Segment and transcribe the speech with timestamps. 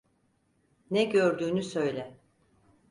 [0.91, 2.17] Ne gördüğünü söyle.